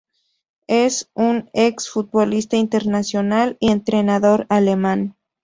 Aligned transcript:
Es 0.65 1.11
un 1.13 1.51
ex 1.53 1.87
futbolista 1.91 2.57
internacional 2.57 3.55
y 3.59 3.69
entrenador 3.71 4.47
alemán. 4.49 5.15